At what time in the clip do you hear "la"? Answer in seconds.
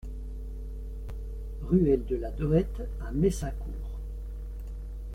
2.17-2.31